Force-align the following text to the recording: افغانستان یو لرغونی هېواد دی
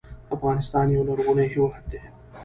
افغانستان 0.35 0.85
یو 0.95 1.03
لرغونی 1.07 1.47
هېواد 1.53 1.83
دی 1.91 1.99